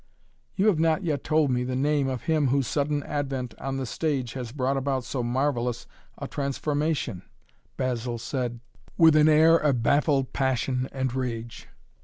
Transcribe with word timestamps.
"You 0.55 0.65
have 0.65 0.79
not 0.79 1.03
yet 1.03 1.23
told 1.23 1.51
me 1.51 1.63
the 1.63 1.75
name 1.75 2.07
of 2.09 2.23
him 2.23 2.47
whose 2.47 2.65
sudden 2.65 3.03
advent 3.03 3.53
on 3.59 3.77
the 3.77 3.85
stage 3.85 4.33
has 4.33 4.51
brought 4.51 4.75
about 4.75 5.03
so 5.03 5.21
marvellous 5.21 5.85
a 6.17 6.27
transformation," 6.27 7.21
Basil 7.77 8.17
said 8.17 8.61
with 8.97 9.15
an 9.15 9.29
air 9.29 9.55
of 9.55 9.83
baffled 9.83 10.33
passion 10.33 10.89
and 10.91 11.13
rage. 11.13 11.67